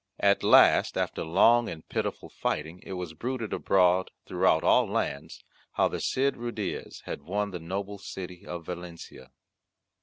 [0.21, 5.43] At last after long and pitiful fighting it was bruited abroad throughout all lands,
[5.73, 9.29] how the Cid Ruydiez had won the noble city of Valencia.